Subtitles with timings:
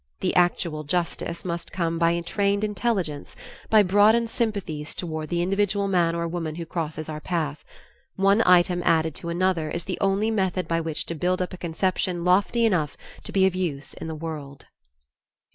[0.21, 3.35] The actual Justice must come by trained intelligence,
[3.69, 7.63] by broadened sympathies toward the individual man or woman who crosses our path;
[8.15, 11.57] one item added to another is the only method by which to build up a
[11.57, 14.65] conception lofty enough to be of use in the world."